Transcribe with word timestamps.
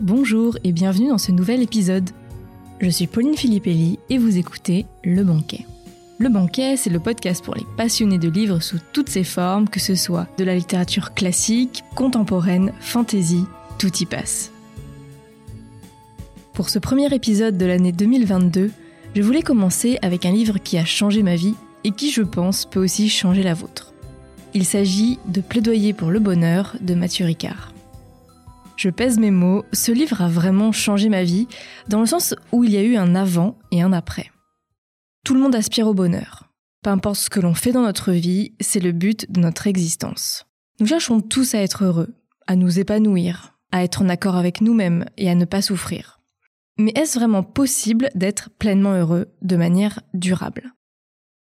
bonjour 0.00 0.58
et 0.62 0.72
bienvenue 0.72 1.08
dans 1.08 1.18
ce 1.18 1.32
nouvel 1.32 1.62
épisode. 1.62 2.10
Je 2.80 2.90
suis 2.90 3.06
Pauline 3.06 3.36
Filippelli 3.36 3.98
et 4.10 4.18
vous 4.18 4.36
écoutez 4.36 4.84
Le 5.02 5.24
Banquet. 5.24 5.64
Le 6.18 6.28
Banquet, 6.28 6.76
c'est 6.76 6.90
le 6.90 7.00
podcast 7.00 7.42
pour 7.42 7.54
les 7.54 7.64
passionnés 7.76 8.18
de 8.18 8.28
livres 8.28 8.60
sous 8.60 8.78
toutes 8.92 9.08
ses 9.08 9.24
formes, 9.24 9.68
que 9.68 9.80
ce 9.80 9.94
soit 9.94 10.26
de 10.36 10.44
la 10.44 10.54
littérature 10.54 11.14
classique, 11.14 11.82
contemporaine, 11.94 12.72
fantasy, 12.80 13.44
tout 13.78 13.90
y 14.00 14.04
passe. 14.04 14.52
Pour 16.52 16.68
ce 16.68 16.78
premier 16.78 17.12
épisode 17.14 17.56
de 17.56 17.64
l'année 17.64 17.92
2022, 17.92 18.70
je 19.14 19.22
voulais 19.22 19.42
commencer 19.42 19.98
avec 20.02 20.26
un 20.26 20.32
livre 20.32 20.58
qui 20.58 20.76
a 20.76 20.84
changé 20.84 21.22
ma 21.22 21.36
vie 21.36 21.54
et 21.84 21.90
qui, 21.90 22.10
je 22.10 22.22
pense, 22.22 22.66
peut 22.66 22.80
aussi 22.80 23.08
changer 23.08 23.42
la 23.42 23.54
vôtre. 23.54 23.94
Il 24.52 24.66
s'agit 24.66 25.18
de 25.26 25.40
Plaidoyer 25.40 25.94
pour 25.94 26.10
le 26.10 26.20
bonheur 26.20 26.76
de 26.82 26.94
Mathieu 26.94 27.24
Ricard. 27.24 27.73
Je 28.84 28.90
pèse 28.90 29.18
mes 29.18 29.30
mots, 29.30 29.64
ce 29.72 29.92
livre 29.92 30.20
a 30.20 30.28
vraiment 30.28 30.70
changé 30.70 31.08
ma 31.08 31.24
vie, 31.24 31.48
dans 31.88 32.00
le 32.00 32.06
sens 32.06 32.34
où 32.52 32.64
il 32.64 32.72
y 32.72 32.76
a 32.76 32.82
eu 32.82 32.96
un 32.96 33.14
avant 33.14 33.56
et 33.70 33.80
un 33.80 33.94
après. 33.94 34.30
Tout 35.24 35.32
le 35.32 35.40
monde 35.40 35.54
aspire 35.54 35.86
au 35.86 35.94
bonheur. 35.94 36.50
Peu 36.82 36.90
importe 36.90 37.16
ce 37.16 37.30
que 37.30 37.40
l'on 37.40 37.54
fait 37.54 37.72
dans 37.72 37.80
notre 37.80 38.12
vie, 38.12 38.52
c'est 38.60 38.80
le 38.80 38.92
but 38.92 39.24
de 39.32 39.40
notre 39.40 39.68
existence. 39.68 40.44
Nous 40.80 40.86
cherchons 40.86 41.22
tous 41.22 41.54
à 41.54 41.60
être 41.60 41.84
heureux, 41.84 42.14
à 42.46 42.56
nous 42.56 42.78
épanouir, 42.78 43.56
à 43.72 43.82
être 43.82 44.02
en 44.02 44.08
accord 44.10 44.36
avec 44.36 44.60
nous-mêmes 44.60 45.06
et 45.16 45.30
à 45.30 45.34
ne 45.34 45.46
pas 45.46 45.62
souffrir. 45.62 46.20
Mais 46.76 46.92
est-ce 46.94 47.18
vraiment 47.18 47.42
possible 47.42 48.10
d'être 48.14 48.50
pleinement 48.50 48.92
heureux 48.92 49.28
de 49.40 49.56
manière 49.56 50.00
durable? 50.12 50.74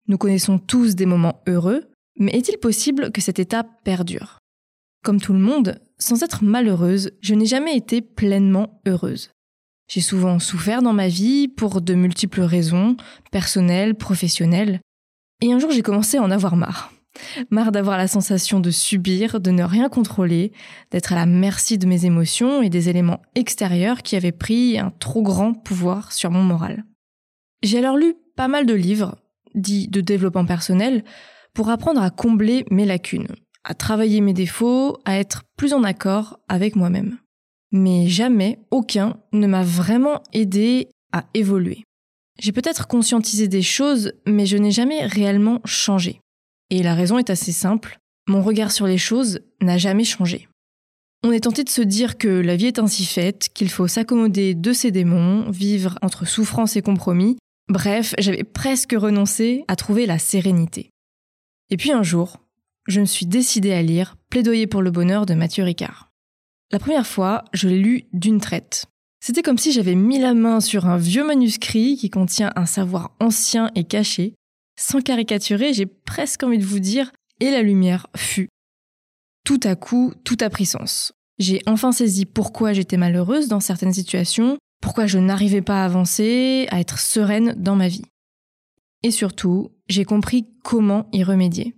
Nous 0.09 0.19
connaissons 0.19 0.59
tous 0.59 0.95
des 0.95 1.07
moments 1.07 1.41
heureux, 1.47 1.85
mais 2.19 2.33
est-il 2.33 2.59
possible 2.59 3.13
que 3.13 3.23
cet 3.23 3.39
état 3.39 3.65
perdure? 3.65 4.41
Comme 5.03 5.23
tout 5.23 5.33
le 5.33 5.39
monde, 5.39 5.81
sans 5.99 6.23
être 6.23 6.45
malheureuse, 6.45 7.13
je 7.21 7.35
n'ai 7.35 7.47
jamais 7.47 7.77
été 7.77 8.01
pleinement 8.03 8.81
heureuse. 8.87 9.31
J'ai 9.89 10.01
souvent 10.01 10.39
souffert 10.39 10.83
dans 10.83 10.93
ma 10.93 11.09
vie 11.09 11.49
pour 11.49 11.81
de 11.81 11.95
multiples 11.95 12.41
raisons, 12.41 12.97
personnelles, 13.31 13.95
professionnelles, 13.95 14.81
et 15.41 15.53
un 15.53 15.59
jour 15.59 15.71
j'ai 15.71 15.83
commencé 15.83 16.17
à 16.17 16.23
en 16.23 16.31
avoir 16.31 16.57
marre. 16.57 16.93
Marre 17.51 17.71
d'avoir 17.71 17.97
la 17.97 18.09
sensation 18.09 18.61
de 18.61 18.71
subir, 18.71 19.41
de 19.41 19.51
ne 19.51 19.63
rien 19.63 19.89
contrôler, 19.89 20.53
d'être 20.91 21.13
à 21.13 21.17
la 21.17 21.27
merci 21.27 21.79
de 21.79 21.87
mes 21.87 22.07
émotions 22.07 22.63
et 22.63 22.71
des 22.71 22.89
éléments 22.89 23.23
extérieurs 23.35 24.03
qui 24.03 24.17
avaient 24.17 24.33
pris 24.33 24.79
un 24.79 24.91
trop 24.91 25.23
grand 25.23 25.55
pouvoir 25.55 26.13
sur 26.13 26.31
mon 26.31 26.43
moral. 26.43 26.85
J'ai 27.63 27.79
alors 27.79 27.97
lu 27.97 28.15
pas 28.37 28.49
mal 28.49 28.67
de 28.67 28.75
livres, 28.75 29.17
dits 29.55 29.89
de 29.89 30.01
développement 30.01 30.45
personnel, 30.45 31.05
pour 31.53 31.69
apprendre 31.71 32.03
à 32.03 32.11
combler 32.11 32.65
mes 32.71 32.85
lacunes, 32.85 33.29
à 33.65 33.75
travailler 33.75 34.21
mes 34.21 34.35
défauts, 34.35 34.99
à 35.05 35.19
être 35.19 35.43
plus 35.57 35.73
en 35.73 35.85
accord 35.85 36.39
avec 36.49 36.77
moi-même. 36.77 37.19
Mais 37.73 38.09
jamais 38.09 38.59
aucun 38.71 39.17
ne 39.33 39.47
m'a 39.47 39.65
vraiment 39.65 40.23
aidé 40.33 40.89
à 41.13 41.25
évoluer. 41.35 41.83
J'ai 42.39 42.53
peut-être 42.53 42.87
conscientisé 42.87 43.49
des 43.49 43.63
choses, 43.63 44.13
mais 44.27 44.47
je 44.47 44.57
n'ai 44.57 44.71
jamais 44.71 45.07
réellement 45.07 45.61
changé. 45.65 46.21
Et 46.71 46.83
la 46.83 46.95
raison 46.95 47.19
est 47.19 47.31
assez 47.31 47.53
simple, 47.53 47.99
mon 48.27 48.43
regard 48.43 48.73
sur 48.73 48.87
les 48.87 48.99
choses 48.99 49.41
n'a 49.61 49.79
jamais 49.79 50.05
changé. 50.05 50.49
On 51.23 51.33
est 51.33 51.45
tenté 51.45 51.65
de 51.65 51.71
se 51.71 51.83
dire 51.83 52.19
que 52.19 52.29
la 52.29 52.57
vie 52.57 52.67
est 52.67 52.79
ainsi 52.79 53.05
faite, 53.05 53.49
qu'il 53.55 53.71
faut 53.71 53.89
s'accommoder 53.89 54.55
de 54.55 54.73
ses 54.73 54.91
démons, 54.91 55.51
vivre 55.51 55.99
entre 56.03 56.27
souffrance 56.27 56.77
et 56.77 56.83
compromis. 56.83 57.39
Bref, 57.69 58.15
j'avais 58.19 58.45
presque 58.45 58.95
renoncé 58.97 59.65
à 59.69 59.77
trouver 59.77 60.05
la 60.05 60.19
sérénité. 60.19 60.91
Et 61.71 61.77
puis 61.77 61.93
un 61.93 62.03
jour, 62.03 62.41
je 62.87 63.01
me 63.01 63.07
suis 63.07 63.27
décidée 63.27 63.73
à 63.73 63.83
lire 63.83 64.17
Plaidoyer 64.31 64.67
pour 64.67 64.83
le 64.83 64.91
bonheur 64.91 65.27
de 65.27 65.35
Mathieu 65.35 65.65
Ricard. 65.65 66.11
La 66.71 66.79
première 66.79 67.07
fois, 67.07 67.45
je 67.53 67.69
l'ai 67.69 67.79
lu 67.79 68.05
d'une 68.13 68.41
traite. 68.41 68.87
C'était 69.21 69.43
comme 69.43 69.59
si 69.59 69.73
j'avais 69.73 69.95
mis 69.95 70.19
la 70.19 70.35
main 70.35 70.61
sur 70.61 70.87
un 70.87 70.99
vieux 70.99 71.25
manuscrit 71.25 71.97
qui 71.97 72.11
contient 72.11 72.53
un 72.57 72.67
savoir 72.67 73.13
ancien 73.21 73.71
et 73.75 73.85
caché. 73.85 74.35
Sans 74.79 75.01
caricaturer, 75.01 75.73
j'ai 75.73 75.87
presque 75.87 76.43
envie 76.43 76.59
de 76.59 76.65
vous 76.65 76.81
dire 76.81 77.13
et 77.41 77.51
la 77.51 77.63
lumière 77.63 78.09
fut. 78.17 78.49
Tout 79.45 79.61
à 79.63 79.77
coup, 79.77 80.13
tout 80.25 80.37
a 80.41 80.51
pris 80.51 80.67
sens. 80.67 81.13
J'ai 81.39 81.63
enfin 81.67 81.93
saisi 81.93 82.27
pourquoi 82.27 82.73
j'étais 82.73 82.97
malheureuse 82.97 83.49
dans 83.49 83.61
certaines 83.61 83.93
situations, 83.95 84.59
pourquoi 84.81 85.07
je 85.07 85.19
n'arrivais 85.19 85.63
pas 85.63 85.83
à 85.83 85.87
avancer, 85.87 86.67
à 86.71 86.81
être 86.81 86.99
sereine 86.99 87.55
dans 87.57 87.77
ma 87.77 87.89
vie. 87.89 88.05
Et 89.03 89.11
surtout, 89.11 89.71
j'ai 89.89 90.05
compris 90.05 90.47
comment 90.63 91.09
y 91.13 91.23
remédier. 91.25 91.75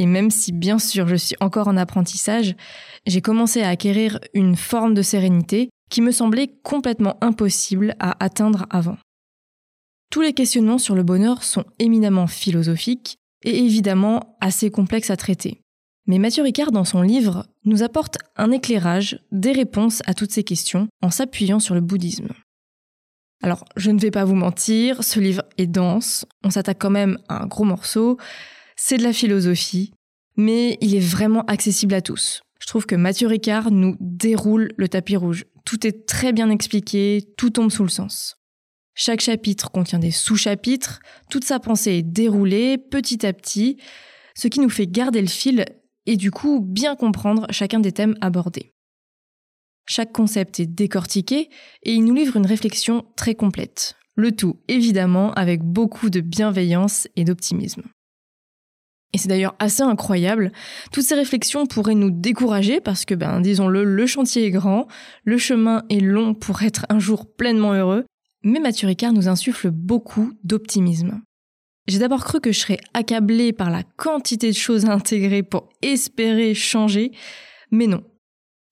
Et 0.00 0.06
même 0.06 0.30
si 0.30 0.50
bien 0.52 0.78
sûr 0.78 1.06
je 1.08 1.14
suis 1.14 1.36
encore 1.40 1.68
en 1.68 1.76
apprentissage, 1.76 2.56
j'ai 3.04 3.20
commencé 3.20 3.60
à 3.60 3.68
acquérir 3.68 4.18
une 4.32 4.56
forme 4.56 4.94
de 4.94 5.02
sérénité 5.02 5.68
qui 5.90 6.00
me 6.00 6.10
semblait 6.10 6.54
complètement 6.62 7.22
impossible 7.22 7.94
à 7.98 8.16
atteindre 8.24 8.64
avant. 8.70 8.96
Tous 10.10 10.22
les 10.22 10.32
questionnements 10.32 10.78
sur 10.78 10.94
le 10.94 11.02
bonheur 11.02 11.44
sont 11.44 11.66
éminemment 11.78 12.26
philosophiques 12.26 13.18
et 13.44 13.58
évidemment 13.58 14.38
assez 14.40 14.70
complexes 14.70 15.10
à 15.10 15.18
traiter. 15.18 15.60
Mais 16.06 16.16
Mathieu 16.16 16.44
Ricard, 16.44 16.72
dans 16.72 16.86
son 16.86 17.02
livre, 17.02 17.44
nous 17.66 17.82
apporte 17.82 18.16
un 18.36 18.52
éclairage, 18.52 19.20
des 19.32 19.52
réponses 19.52 20.00
à 20.06 20.14
toutes 20.14 20.32
ces 20.32 20.44
questions 20.44 20.88
en 21.02 21.10
s'appuyant 21.10 21.60
sur 21.60 21.74
le 21.74 21.82
bouddhisme. 21.82 22.30
Alors, 23.42 23.66
je 23.76 23.90
ne 23.90 24.00
vais 24.00 24.10
pas 24.10 24.24
vous 24.24 24.34
mentir, 24.34 25.04
ce 25.04 25.20
livre 25.20 25.42
est 25.58 25.66
dense, 25.66 26.24
on 26.42 26.48
s'attaque 26.48 26.80
quand 26.80 26.88
même 26.88 27.18
à 27.28 27.42
un 27.42 27.46
gros 27.46 27.64
morceau, 27.64 28.16
c'est 28.82 28.96
de 28.96 29.02
la 29.02 29.12
philosophie, 29.12 29.92
mais 30.36 30.78
il 30.80 30.94
est 30.96 31.06
vraiment 31.06 31.44
accessible 31.44 31.92
à 31.92 32.00
tous. 32.00 32.42
Je 32.60 32.66
trouve 32.66 32.86
que 32.86 32.94
Mathieu 32.94 33.28
Ricard 33.28 33.70
nous 33.70 33.94
déroule 34.00 34.72
le 34.78 34.88
tapis 34.88 35.16
rouge. 35.16 35.44
Tout 35.66 35.86
est 35.86 36.06
très 36.06 36.32
bien 36.32 36.48
expliqué, 36.48 37.22
tout 37.36 37.50
tombe 37.50 37.70
sous 37.70 37.82
le 37.82 37.90
sens. 37.90 38.36
Chaque 38.94 39.20
chapitre 39.20 39.70
contient 39.70 39.98
des 39.98 40.10
sous-chapitres, 40.10 41.00
toute 41.28 41.44
sa 41.44 41.60
pensée 41.60 41.98
est 41.98 42.02
déroulée 42.02 42.78
petit 42.78 43.26
à 43.26 43.34
petit, 43.34 43.76
ce 44.34 44.48
qui 44.48 44.60
nous 44.60 44.70
fait 44.70 44.86
garder 44.86 45.20
le 45.20 45.28
fil 45.28 45.66
et 46.06 46.16
du 46.16 46.30
coup 46.30 46.60
bien 46.60 46.96
comprendre 46.96 47.46
chacun 47.50 47.80
des 47.80 47.92
thèmes 47.92 48.16
abordés. 48.22 48.72
Chaque 49.86 50.12
concept 50.12 50.58
est 50.58 50.66
décortiqué 50.66 51.50
et 51.82 51.92
il 51.92 52.04
nous 52.04 52.14
livre 52.14 52.36
une 52.36 52.46
réflexion 52.46 53.04
très 53.14 53.34
complète. 53.34 53.96
Le 54.14 54.32
tout, 54.32 54.58
évidemment, 54.68 55.32
avec 55.34 55.62
beaucoup 55.62 56.08
de 56.08 56.20
bienveillance 56.20 57.08
et 57.16 57.24
d'optimisme. 57.24 57.82
Et 59.12 59.18
c'est 59.18 59.28
d'ailleurs 59.28 59.56
assez 59.58 59.82
incroyable. 59.82 60.52
Toutes 60.92 61.04
ces 61.04 61.16
réflexions 61.16 61.66
pourraient 61.66 61.94
nous 61.94 62.10
décourager 62.10 62.80
parce 62.80 63.04
que, 63.04 63.14
ben, 63.14 63.40
disons-le, 63.40 63.84
le 63.84 64.06
chantier 64.06 64.46
est 64.46 64.50
grand, 64.50 64.86
le 65.24 65.36
chemin 65.36 65.82
est 65.90 66.00
long 66.00 66.34
pour 66.34 66.62
être 66.62 66.86
un 66.88 67.00
jour 67.00 67.26
pleinement 67.26 67.72
heureux, 67.72 68.04
mais 68.44 68.60
Mathieu 68.60 68.86
Ricard 68.86 69.12
nous 69.12 69.28
insuffle 69.28 69.70
beaucoup 69.70 70.32
d'optimisme. 70.44 71.20
J'ai 71.88 71.98
d'abord 71.98 72.24
cru 72.24 72.40
que 72.40 72.52
je 72.52 72.60
serais 72.60 72.78
accablée 72.94 73.52
par 73.52 73.70
la 73.70 73.82
quantité 73.82 74.50
de 74.50 74.56
choses 74.56 74.86
à 74.86 74.92
intégrer 74.92 75.42
pour 75.42 75.68
espérer 75.82 76.54
changer, 76.54 77.10
mais 77.72 77.88
non. 77.88 78.04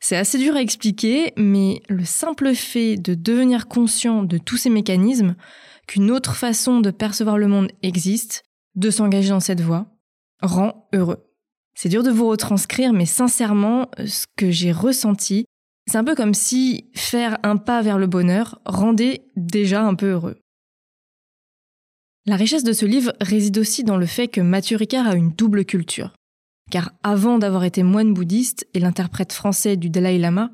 C'est 0.01 0.17
assez 0.17 0.39
dur 0.39 0.55
à 0.55 0.63
expliquer, 0.63 1.33
mais 1.37 1.83
le 1.89 2.05
simple 2.05 2.55
fait 2.55 2.97
de 2.97 3.15
devenir 3.15 3.67
conscient 3.67 4.23
de 4.23 4.39
tous 4.39 4.57
ces 4.57 4.71
mécanismes, 4.71 5.35
qu'une 5.89 6.13
autre 6.13 6.37
façon 6.37 6.81
de 6.81 6.93
percevoir 6.93 7.39
le 7.39 7.49
monde 7.49 7.73
existe, 7.83 8.45
de 8.77 8.91
s'engager 8.91 9.31
dans 9.31 9.41
cette 9.41 9.63
voie, 9.63 9.98
rend 10.41 10.89
heureux. 10.93 11.25
C'est 11.75 11.89
dur 11.89 12.03
de 12.03 12.11
vous 12.11 12.29
retranscrire, 12.29 12.93
mais 12.93 13.07
sincèrement, 13.07 13.89
ce 14.05 14.27
que 14.37 14.51
j'ai 14.51 14.73
ressenti, 14.73 15.45
c'est 15.87 15.99
un 15.99 16.05
peu 16.05 16.15
comme 16.15 16.35
si 16.35 16.91
faire 16.95 17.39
un 17.43 17.57
pas 17.57 17.83
vers 17.83 17.99
le 17.99 18.07
bonheur 18.07 18.61
rendait 18.67 19.27
déjà 19.37 19.83
un 19.83 19.95
peu 19.95 20.11
heureux. 20.11 20.37
La 22.27 22.37
richesse 22.37 22.65
de 22.65 22.73
ce 22.73 22.85
livre 22.85 23.15
réside 23.21 23.59
aussi 23.59 23.85
dans 23.85 23.97
le 23.97 24.07
fait 24.07 24.29
que 24.29 24.41
Mathieu 24.41 24.77
Ricard 24.77 25.07
a 25.07 25.15
une 25.15 25.31
double 25.31 25.65
culture. 25.65 26.13
Car 26.71 26.93
avant 27.03 27.39
d'avoir 27.39 27.65
été 27.65 27.83
moine 27.83 28.13
bouddhiste 28.13 28.67
et 28.75 28.81
l'interprète 28.81 29.33
français 29.33 29.77
du 29.77 29.89
Dalai 29.89 30.19
Lama, 30.19 30.51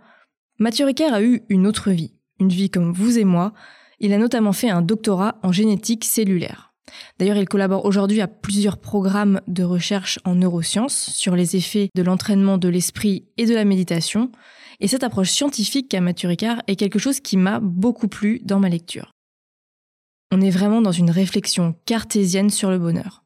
Mathieu 0.58 0.86
Ricard 0.86 1.14
a 1.14 1.22
eu 1.22 1.42
une 1.48 1.66
autre 1.66 1.90
vie, 1.90 2.14
une 2.38 2.50
vie 2.50 2.70
comme 2.70 2.92
vous 2.92 3.18
et 3.18 3.24
moi. 3.24 3.54
Il 3.98 4.12
a 4.12 4.18
notamment 4.18 4.52
fait 4.52 4.70
un 4.70 4.82
doctorat 4.82 5.38
en 5.42 5.50
génétique 5.50 6.04
cellulaire. 6.04 6.73
D'ailleurs, 7.18 7.36
il 7.36 7.48
collabore 7.48 7.84
aujourd'hui 7.84 8.20
à 8.20 8.28
plusieurs 8.28 8.78
programmes 8.78 9.40
de 9.48 9.62
recherche 9.62 10.18
en 10.24 10.34
neurosciences 10.34 11.10
sur 11.12 11.36
les 11.36 11.56
effets 11.56 11.88
de 11.94 12.02
l'entraînement 12.02 12.58
de 12.58 12.68
l'esprit 12.68 13.24
et 13.36 13.46
de 13.46 13.54
la 13.54 13.64
méditation. 13.64 14.30
Et 14.80 14.88
cette 14.88 15.04
approche 15.04 15.30
scientifique 15.30 15.88
qu'a 15.88 16.00
Mathieu 16.00 16.28
Ricard 16.28 16.62
est 16.66 16.76
quelque 16.76 16.98
chose 16.98 17.20
qui 17.20 17.36
m'a 17.36 17.60
beaucoup 17.60 18.08
plu 18.08 18.40
dans 18.44 18.58
ma 18.58 18.68
lecture. 18.68 19.12
On 20.32 20.40
est 20.40 20.50
vraiment 20.50 20.82
dans 20.82 20.92
une 20.92 21.10
réflexion 21.10 21.74
cartésienne 21.86 22.50
sur 22.50 22.70
le 22.70 22.78
bonheur. 22.78 23.24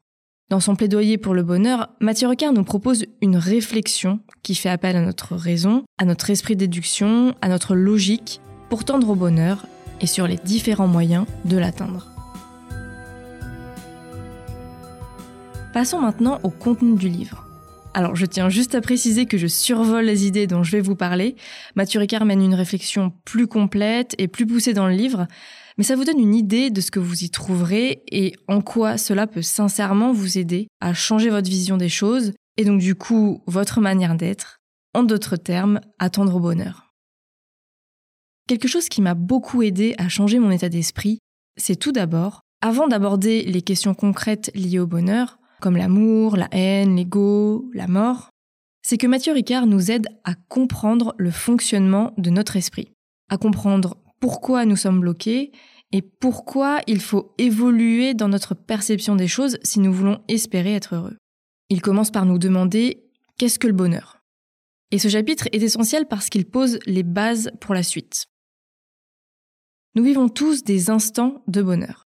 Dans 0.49 0.59
son 0.59 0.75
plaidoyer 0.75 1.17
pour 1.19 1.35
le 1.35 1.43
bonheur, 1.43 1.89
Mathieu 1.99 2.27
Ricard 2.27 2.53
nous 2.53 2.63
propose 2.63 3.05
une 3.21 3.37
réflexion 3.37 4.19
qui 4.41 4.55
fait 4.55 4.69
appel 4.69 4.95
à 4.95 5.01
notre 5.01 5.35
raison, 5.35 5.83
à 5.99 6.05
notre 6.05 6.29
esprit 6.31 6.55
de 6.55 6.61
déduction, 6.61 7.35
à 7.41 7.49
notre 7.49 7.75
logique 7.75 8.41
pour 8.69 8.83
tendre 8.83 9.09
au 9.09 9.15
bonheur 9.15 9.67
et 10.01 10.07
sur 10.07 10.27
les 10.27 10.37
différents 10.37 10.87
moyens 10.87 11.25
de 11.45 11.57
l'atteindre. 11.57 12.18
Passons 15.73 16.01
maintenant 16.01 16.39
au 16.41 16.49
contenu 16.49 16.95
du 16.95 17.09
livre. 17.09 17.45
Alors 17.93 18.15
je 18.15 18.25
tiens 18.25 18.49
juste 18.49 18.73
à 18.73 18.81
préciser 18.81 19.27
que 19.27 19.37
je 19.37 19.45
survole 19.45 20.05
les 20.05 20.25
idées 20.25 20.47
dont 20.47 20.63
je 20.63 20.71
vais 20.71 20.81
vous 20.81 20.95
parler. 20.95 21.35
Mathieu 21.75 21.99
Ricard 21.99 22.25
mène 22.25 22.41
une 22.41 22.55
réflexion 22.55 23.13
plus 23.23 23.45
complète 23.45 24.15
et 24.17 24.27
plus 24.27 24.47
poussée 24.47 24.73
dans 24.73 24.87
le 24.87 24.95
livre, 24.95 25.27
mais 25.77 25.83
ça 25.83 25.95
vous 25.95 26.05
donne 26.05 26.19
une 26.19 26.33
idée 26.33 26.71
de 26.71 26.81
ce 26.81 26.89
que 26.89 26.99
vous 26.99 27.23
y 27.23 27.29
trouverez 27.29 28.01
et 28.11 28.33
en 28.47 28.61
quoi 28.61 28.97
cela 28.97 29.27
peut 29.27 29.43
sincèrement 29.43 30.11
vous 30.11 30.39
aider 30.39 30.67
à 30.81 30.95
changer 30.95 31.29
votre 31.29 31.49
vision 31.49 31.77
des 31.77 31.89
choses 31.89 32.33
et 32.57 32.65
donc 32.65 32.79
du 32.79 32.95
coup 32.95 33.43
votre 33.45 33.79
manière 33.79 34.15
d'être, 34.15 34.57
en 34.95 35.03
d'autres 35.03 35.37
termes, 35.37 35.81
à 35.99 36.09
tendre 36.09 36.35
au 36.35 36.39
bonheur. 36.39 36.93
Quelque 38.47 38.67
chose 38.67 38.89
qui 38.89 39.03
m'a 39.03 39.13
beaucoup 39.13 39.61
aidé 39.61 39.93
à 39.99 40.09
changer 40.09 40.39
mon 40.39 40.49
état 40.49 40.69
d'esprit, 40.69 41.19
c'est 41.57 41.75
tout 41.75 41.91
d'abord, 41.91 42.41
avant 42.61 42.87
d'aborder 42.87 43.43
les 43.43 43.61
questions 43.61 43.93
concrètes 43.93 44.49
liées 44.55 44.79
au 44.79 44.87
bonheur, 44.87 45.38
comme 45.59 45.77
l'amour, 45.77 46.37
la 46.37 46.47
haine, 46.51 46.95
l'ego, 46.95 47.69
la 47.73 47.87
mort, 47.87 48.29
c'est 48.81 48.97
que 48.97 49.07
Mathieu 49.07 49.33
Ricard 49.33 49.67
nous 49.67 49.91
aide 49.91 50.07
à 50.23 50.35
comprendre 50.47 51.13
le 51.17 51.31
fonctionnement 51.31 52.13
de 52.17 52.29
notre 52.29 52.55
esprit, 52.55 52.91
à 53.29 53.37
comprendre 53.37 53.97
pourquoi 54.19 54.65
nous 54.65 54.75
sommes 54.75 55.01
bloqués 55.01 55.51
et 55.91 56.01
pourquoi 56.01 56.79
il 56.87 57.01
faut 57.01 57.33
évoluer 57.37 58.13
dans 58.13 58.27
notre 58.27 58.53
perception 58.53 59.15
des 59.15 59.27
choses 59.27 59.57
si 59.63 59.79
nous 59.79 59.93
voulons 59.93 60.21
espérer 60.27 60.75
être 60.75 60.95
heureux. 60.95 61.17
Il 61.69 61.81
commence 61.81 62.11
par 62.11 62.25
nous 62.25 62.37
demander 62.37 63.03
qu'est-ce 63.37 63.59
que 63.59 63.67
le 63.67 63.73
bonheur? 63.73 64.19
Et 64.91 64.99
ce 64.99 65.07
chapitre 65.07 65.47
est 65.51 65.61
essentiel 65.61 66.07
parce 66.07 66.29
qu'il 66.29 66.45
pose 66.45 66.79
les 66.85 67.03
bases 67.03 67.51
pour 67.59 67.75
la 67.75 67.83
suite. 67.83 68.25
Nous 69.95 70.03
vivons 70.03 70.29
tous 70.29 70.63
des 70.63 70.89
instants 70.89 71.43
de 71.47 71.61
bonheur. 71.61 72.05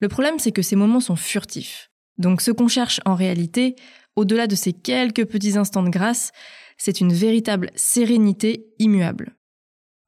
Le 0.00 0.08
problème, 0.08 0.38
c'est 0.38 0.52
que 0.52 0.62
ces 0.62 0.76
moments 0.76 1.00
sont 1.00 1.16
furtifs. 1.16 1.91
Donc 2.22 2.40
ce 2.40 2.52
qu'on 2.52 2.68
cherche 2.68 3.00
en 3.04 3.14
réalité, 3.14 3.76
au-delà 4.16 4.46
de 4.46 4.54
ces 4.54 4.72
quelques 4.72 5.26
petits 5.26 5.58
instants 5.58 5.82
de 5.82 5.90
grâce, 5.90 6.30
c'est 6.78 7.00
une 7.00 7.12
véritable 7.12 7.70
sérénité 7.74 8.66
immuable. 8.78 9.36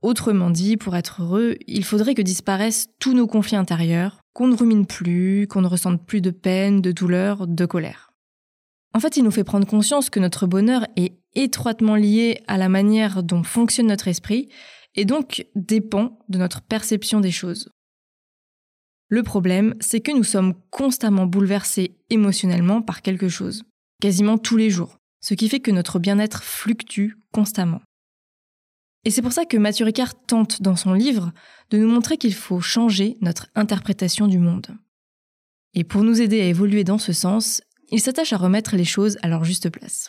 Autrement 0.01 0.51
dit, 0.51 0.77
pour 0.77 0.97
être 0.97 1.23
heureux, 1.23 1.57
il 1.67 1.85
faudrait 1.85 2.15
que 2.15 2.23
disparaissent 2.23 2.89
tous 3.01 3.15
nos 3.15 3.27
conflits 3.27 3.57
intérieurs, 3.57 4.21
qu'on 4.33 4.49
ne 4.49 4.55
rumine 4.55 4.87
plus, 4.87 5.47
qu'on 5.49 5.63
ne 5.63 5.67
ressente 5.67 6.07
plus 6.07 6.21
de 6.21 6.31
peine, 6.31 6.81
de 6.81 6.93
douleur, 6.93 7.47
de 7.47 7.67
colère. 7.67 8.13
En 8.95 9.01
fait, 9.01 9.17
il 9.17 9.25
nous 9.25 9.31
fait 9.33 9.45
prendre 9.45 9.67
conscience 9.67 10.09
que 10.09 10.21
notre 10.21 10.47
bonheur 10.47 10.87
est 10.97 11.19
étroitement 11.35 11.97
lié 11.97 12.43
à 12.47 12.59
la 12.59 12.69
manière 12.69 13.25
dont 13.25 13.43
fonctionne 13.43 13.89
notre 13.89 14.07
esprit 14.07 14.51
et 14.95 15.05
donc 15.05 15.47
dépend 15.57 16.21
de 16.29 16.39
notre 16.39 16.63
perception 16.63 17.21
des 17.21 17.33
choses. 17.33 17.71
Le 19.15 19.23
problème, 19.23 19.77
c'est 19.79 20.01
que 20.01 20.11
nous 20.11 20.25
sommes 20.25 20.55
constamment 20.71 21.25
bouleversés 21.25 21.95
émotionnellement 22.11 22.83
par 22.83 23.01
quelque 23.01 23.29
chose, 23.29 23.63
quasiment 24.01 24.39
tous 24.39 24.57
les 24.57 24.71
jours, 24.71 24.99
ce 25.21 25.35
qui 25.35 25.49
fait 25.49 25.61
que 25.61 25.71
notre 25.71 26.01
bien-être 26.01 26.43
fluctue 26.43 27.13
constamment. 27.33 27.81
Et 29.05 29.11
c'est 29.11 29.23
pour 29.23 29.31
ça 29.31 29.45
que 29.45 29.57
Mathieu 29.57 29.85
Ricard 29.85 30.21
tente 30.27 30.63
dans 30.63 30.75
son 30.75 30.95
livre 30.95 31.31
de 31.71 31.79
nous 31.79 31.87
montrer 31.87 32.17
qu'il 32.17 32.35
faut 32.35 32.61
changer 32.61 33.17
notre 33.21 33.47
interprétation 33.55 34.27
du 34.27 34.41
monde. 34.41 34.77
Et 35.75 35.85
pour 35.85 36.03
nous 36.03 36.21
aider 36.21 36.41
à 36.41 36.47
évoluer 36.47 36.83
dans 36.83 36.99
ce 36.99 37.13
sens, 37.13 37.63
il 37.93 38.01
s'attache 38.01 38.33
à 38.33 38.37
remettre 38.37 38.75
les 38.75 38.85
choses 38.85 39.17
à 39.23 39.29
leur 39.29 39.45
juste 39.45 39.71
place. 39.71 40.09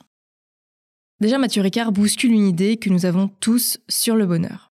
Déjà, 1.19 1.37
Mathieu 1.37 1.61
Ricard 1.61 1.91
bouscule 1.91 2.31
une 2.31 2.47
idée 2.47 2.77
que 2.77 2.89
nous 2.89 3.05
avons 3.05 3.27
tous 3.27 3.77
sur 3.87 4.15
le 4.15 4.25
bonheur 4.25 4.71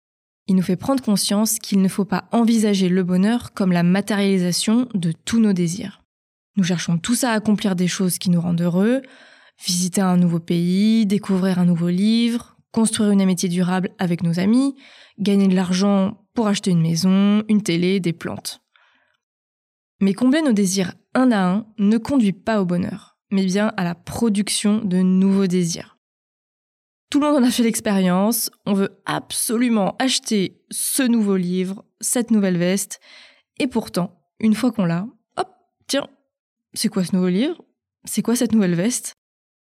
il 0.48 0.56
nous 0.56 0.62
fait 0.62 0.76
prendre 0.76 1.02
conscience 1.02 1.58
qu'il 1.58 1.82
ne 1.82 1.88
faut 1.88 2.06
pas 2.06 2.24
envisager 2.32 2.88
le 2.88 3.04
bonheur 3.04 3.52
comme 3.52 3.70
la 3.70 3.82
matérialisation 3.82 4.88
de 4.94 5.12
tous 5.12 5.38
nos 5.38 5.52
désirs. 5.52 6.02
Nous 6.56 6.64
cherchons 6.64 6.98
tous 6.98 7.22
à 7.22 7.32
accomplir 7.32 7.76
des 7.76 7.86
choses 7.86 8.18
qui 8.18 8.30
nous 8.30 8.40
rendent 8.40 8.62
heureux, 8.62 9.02
visiter 9.64 10.00
un 10.00 10.16
nouveau 10.16 10.40
pays, 10.40 11.04
découvrir 11.04 11.58
un 11.58 11.66
nouveau 11.66 11.88
livre, 11.88 12.56
construire 12.72 13.10
une 13.10 13.20
amitié 13.20 13.48
durable 13.50 13.90
avec 13.98 14.22
nos 14.22 14.40
amis, 14.40 14.74
gagner 15.18 15.48
de 15.48 15.54
l'argent 15.54 16.24
pour 16.34 16.48
acheter 16.48 16.70
une 16.70 16.82
maison, 16.82 17.44
une 17.48 17.62
télé, 17.62 18.00
des 18.00 18.14
plantes. 18.14 18.62
Mais 20.00 20.14
combler 20.14 20.40
nos 20.40 20.52
désirs 20.52 20.94
un 21.14 21.30
à 21.30 21.44
un 21.44 21.66
ne 21.78 21.98
conduit 21.98 22.32
pas 22.32 22.60
au 22.62 22.64
bonheur, 22.64 23.18
mais 23.30 23.44
bien 23.44 23.72
à 23.76 23.84
la 23.84 23.94
production 23.94 24.82
de 24.82 24.98
nouveaux 24.98 25.46
désirs. 25.46 25.97
Tout 27.10 27.20
le 27.20 27.26
monde 27.26 27.42
en 27.42 27.46
a 27.46 27.50
fait 27.50 27.62
l'expérience. 27.62 28.50
On 28.66 28.74
veut 28.74 29.00
absolument 29.06 29.96
acheter 29.98 30.60
ce 30.70 31.02
nouveau 31.02 31.36
livre, 31.36 31.84
cette 32.00 32.30
nouvelle 32.30 32.58
veste. 32.58 33.00
Et 33.58 33.66
pourtant, 33.66 34.20
une 34.40 34.54
fois 34.54 34.72
qu'on 34.72 34.84
l'a, 34.84 35.06
hop, 35.36 35.48
tiens, 35.86 36.06
c'est 36.74 36.88
quoi 36.88 37.04
ce 37.04 37.16
nouveau 37.16 37.28
livre? 37.28 37.64
C'est 38.04 38.22
quoi 38.22 38.36
cette 38.36 38.52
nouvelle 38.52 38.74
veste? 38.74 39.14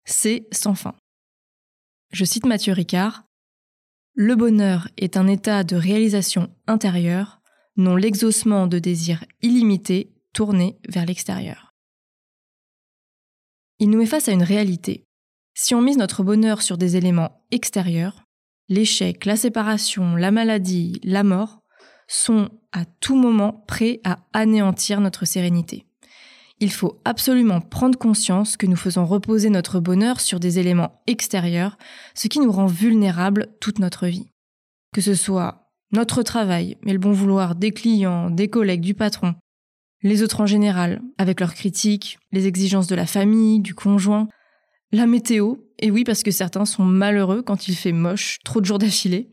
C'est 0.04 0.48
sans 0.52 0.74
fin. 0.74 0.94
Je 2.12 2.24
cite 2.24 2.46
Mathieu 2.46 2.72
Ricard. 2.72 3.24
Le 4.14 4.34
bonheur 4.34 4.88
est 4.96 5.16
un 5.16 5.28
état 5.28 5.62
de 5.62 5.76
réalisation 5.76 6.52
intérieure, 6.66 7.40
non 7.76 7.94
l'exaucement 7.94 8.66
de 8.66 8.80
désirs 8.80 9.24
illimités 9.40 10.12
tournés 10.32 10.78
vers 10.88 11.06
l'extérieur. 11.06 11.72
Il 13.78 13.88
nous 13.88 13.98
met 13.98 14.06
face 14.06 14.28
à 14.28 14.32
une 14.32 14.42
réalité. 14.42 15.06
Si 15.62 15.74
on 15.74 15.82
mise 15.82 15.98
notre 15.98 16.22
bonheur 16.22 16.62
sur 16.62 16.78
des 16.78 16.96
éléments 16.96 17.44
extérieurs, 17.50 18.24
l'échec, 18.70 19.26
la 19.26 19.36
séparation, 19.36 20.16
la 20.16 20.30
maladie, 20.30 20.98
la 21.04 21.22
mort 21.22 21.60
sont 22.08 22.48
à 22.72 22.86
tout 22.86 23.14
moment 23.14 23.62
prêts 23.68 24.00
à 24.02 24.20
anéantir 24.32 25.02
notre 25.02 25.26
sérénité. 25.26 25.84
Il 26.60 26.72
faut 26.72 26.98
absolument 27.04 27.60
prendre 27.60 27.98
conscience 27.98 28.56
que 28.56 28.64
nous 28.64 28.74
faisons 28.74 29.04
reposer 29.04 29.50
notre 29.50 29.80
bonheur 29.80 30.22
sur 30.22 30.40
des 30.40 30.58
éléments 30.58 31.02
extérieurs, 31.06 31.76
ce 32.14 32.28
qui 32.28 32.40
nous 32.40 32.52
rend 32.52 32.64
vulnérables 32.64 33.48
toute 33.60 33.80
notre 33.80 34.06
vie. 34.06 34.30
Que 34.94 35.02
ce 35.02 35.14
soit 35.14 35.70
notre 35.92 36.22
travail, 36.22 36.78
mais 36.86 36.94
le 36.94 36.98
bon 36.98 37.12
vouloir 37.12 37.54
des 37.54 37.72
clients, 37.72 38.30
des 38.30 38.48
collègues, 38.48 38.80
du 38.80 38.94
patron, 38.94 39.34
les 40.02 40.22
autres 40.22 40.40
en 40.40 40.46
général, 40.46 41.02
avec 41.18 41.38
leurs 41.38 41.52
critiques, 41.52 42.18
les 42.32 42.46
exigences 42.46 42.86
de 42.86 42.94
la 42.94 43.04
famille, 43.04 43.60
du 43.60 43.74
conjoint, 43.74 44.26
la 44.92 45.06
météo, 45.06 45.56
et 45.78 45.90
oui 45.90 46.04
parce 46.04 46.22
que 46.22 46.30
certains 46.30 46.64
sont 46.64 46.84
malheureux 46.84 47.42
quand 47.42 47.68
il 47.68 47.76
fait 47.76 47.92
moche, 47.92 48.38
trop 48.44 48.60
de 48.60 48.66
jours 48.66 48.78
d'affilée. 48.78 49.30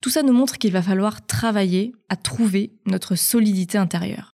Tout 0.00 0.10
ça 0.10 0.22
nous 0.22 0.32
montre 0.32 0.58
qu'il 0.58 0.72
va 0.72 0.82
falloir 0.82 1.26
travailler 1.26 1.92
à 2.08 2.16
trouver 2.16 2.72
notre 2.86 3.14
solidité 3.14 3.76
intérieure. 3.76 4.32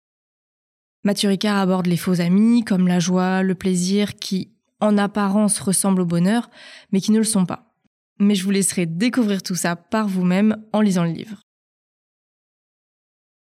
Mathieu 1.05 1.29
Ricard 1.29 1.57
aborde 1.57 1.87
les 1.87 1.97
faux 1.97 2.21
amis 2.21 2.63
comme 2.63 2.87
la 2.87 2.99
joie, 2.99 3.43
le 3.43 3.55
plaisir 3.55 4.15
qui, 4.15 4.51
en 4.79 4.97
apparence, 4.97 5.59
ressemblent 5.59 6.01
au 6.01 6.05
bonheur, 6.05 6.49
mais 6.91 7.01
qui 7.01 7.12
ne 7.12 7.17
le 7.17 7.23
sont 7.23 7.45
pas. 7.45 7.73
Mais 8.19 8.35
je 8.35 8.43
vous 8.43 8.51
laisserai 8.51 8.85
découvrir 8.85 9.43
tout 9.43 9.55
ça 9.55 9.75
par 9.75 10.07
vous-même 10.07 10.57
en 10.71 10.81
lisant 10.81 11.03
le 11.03 11.12
livre. 11.12 11.41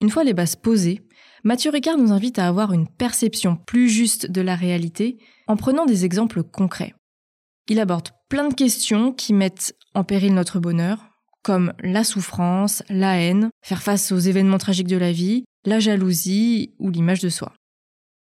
Une 0.03 0.11
fois 0.11 0.25
les 0.25 0.35
bases 0.35 0.57
posées, 0.57 1.01
Mathieu 1.45 1.73
Ricard 1.73 1.99
nous 1.99 2.13
invite 2.13 2.39
à 2.39 2.47
avoir 2.47 2.73
une 2.73 2.87
perception 2.87 3.57
plus 3.57 3.89
juste 3.89 4.31
de 4.31 4.41
la 4.41 4.55
réalité 4.55 5.19
en 5.49 5.57
prenant 5.57 5.87
des 5.87 6.05
exemples 6.05 6.45
concrets. 6.45 6.95
Il 7.69 7.81
aborde 7.81 8.11
plein 8.29 8.49
de 8.49 8.55
questions 8.55 9.13
qui 9.13 9.33
mettent 9.33 9.75
en 9.95 10.05
péril 10.05 10.35
notre 10.35 10.61
bonheur, 10.61 11.09
comme 11.43 11.73
la 11.81 12.05
souffrance, 12.05 12.85
la 12.89 13.21
haine, 13.21 13.51
faire 13.61 13.83
face 13.83 14.13
aux 14.13 14.19
événements 14.19 14.59
tragiques 14.59 14.87
de 14.87 14.97
la 14.97 15.11
vie, 15.11 15.45
la 15.65 15.81
jalousie 15.81 16.75
ou 16.79 16.91
l'image 16.91 17.21
de 17.21 17.29
soi. 17.29 17.53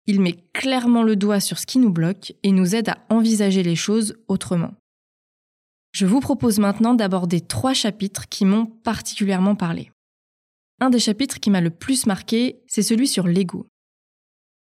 Il 0.07 0.21
met 0.21 0.37
clairement 0.53 1.03
le 1.03 1.17
doigt 1.17 1.41
sur 1.41 1.59
ce 1.59 1.65
qui 1.65 1.79
nous 1.79 1.91
bloque 1.91 2.35
et 2.43 2.53
nous 2.53 2.75
aide 2.75 2.91
à 2.91 2.99
envisager 3.09 3.63
les 3.63 3.77
choses 3.77 4.15
autrement. 4.29 4.75
Je 5.93 6.05
vous 6.05 6.21
propose 6.21 6.59
maintenant 6.59 6.93
d'aborder 6.93 7.41
trois 7.41 7.73
chapitres 7.73 8.29
qui 8.29 8.45
m'ont 8.45 8.67
particulièrement 8.67 9.55
parlé. 9.55 9.91
Un 10.81 10.91
des 10.91 10.99
chapitres 10.99 11.41
qui 11.41 11.51
m'a 11.51 11.61
le 11.61 11.71
plus 11.71 12.07
marqué, 12.07 12.61
c'est 12.67 12.83
celui 12.83 13.09
sur 13.09 13.27
l'ego. 13.27 13.67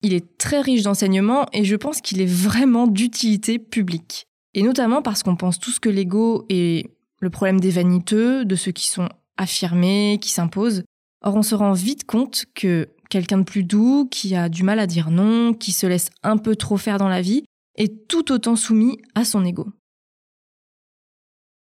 Il 0.02 0.14
est 0.14 0.38
très 0.38 0.62
riche 0.62 0.84
d'enseignements 0.84 1.48
et 1.54 1.64
je 1.64 1.76
pense 1.76 2.02
qu'il 2.02 2.22
est 2.22 2.32
vraiment 2.32 2.88
d'utilité 2.88 3.58
publique. 3.58 4.26
Et 4.54 4.62
notamment 4.62 5.02
parce 5.02 5.24
qu'on 5.24 5.36
pense 5.36 5.60
tous 5.60 5.80
que 5.80 5.90
l'ego 5.90 6.46
est 6.50 6.92
le 7.20 7.30
problème 7.30 7.60
des 7.60 7.72
vaniteux, 7.72 8.46
de 8.46 8.56
ceux 8.56 8.72
qui 8.72 8.90
sont 8.90 9.10
affirmés, 9.38 10.20
qui 10.22 10.30
s'imposent. 10.30 10.84
Or, 11.22 11.36
on 11.36 11.42
se 11.42 11.56
rend 11.56 11.74
vite 11.74 12.06
compte 12.06 12.46
que 12.54 12.90
quelqu'un 13.10 13.40
de 13.40 13.44
plus 13.44 13.64
doux, 13.64 14.08
qui 14.12 14.36
a 14.36 14.50
du 14.50 14.64
mal 14.64 14.80
à 14.80 14.88
dire 14.88 15.10
non, 15.10 15.54
qui 15.54 15.72
se 15.72 15.88
laisse 15.88 16.10
un 16.22 16.38
peu 16.38 16.56
trop 16.56 16.78
faire 16.78 16.98
dans 16.98 17.08
la 17.08 17.22
vie, 17.22 17.44
est 17.76 18.08
tout 18.08 18.32
autant 18.32 18.56
soumis 18.56 18.98
à 19.16 19.26
son 19.26 19.46
ego. 19.46 19.68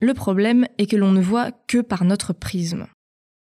Le 0.01 0.13
problème 0.13 0.67
est 0.77 0.88
que 0.88 0.97
l'on 0.97 1.12
ne 1.12 1.21
voit 1.21 1.51
que 1.51 1.79
par 1.79 2.03
notre 2.03 2.33
prisme. 2.33 2.88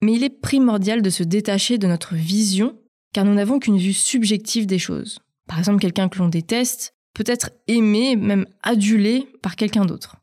Mais 0.04 0.12
il 0.12 0.22
est 0.22 0.28
primordial 0.28 1.00
de 1.00 1.08
se 1.08 1.22
détacher 1.22 1.78
de 1.78 1.86
notre 1.86 2.14
vision 2.14 2.78
car 3.14 3.24
nous 3.24 3.32
n'avons 3.32 3.58
qu'une 3.58 3.78
vue 3.78 3.94
subjective 3.94 4.66
des 4.66 4.78
choses. 4.78 5.18
Par 5.48 5.58
exemple, 5.58 5.80
quelqu'un 5.80 6.10
que 6.10 6.18
l'on 6.18 6.28
déteste 6.28 6.94
peut 7.14 7.24
être 7.26 7.52
aimé, 7.68 8.14
même 8.14 8.44
adulé 8.62 9.26
par 9.40 9.56
quelqu'un 9.56 9.86
d'autre. 9.86 10.16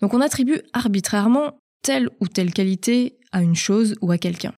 Donc 0.00 0.14
on 0.14 0.20
attribue 0.20 0.60
arbitrairement 0.72 1.58
telle 1.82 2.10
ou 2.20 2.28
telle 2.28 2.52
qualité 2.52 3.18
à 3.32 3.42
une 3.42 3.56
chose 3.56 3.96
ou 4.02 4.12
à 4.12 4.18
quelqu'un. 4.18 4.52